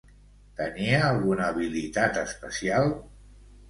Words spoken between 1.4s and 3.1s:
habilitat especial?